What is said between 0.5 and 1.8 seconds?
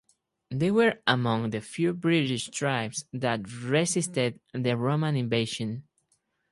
were among the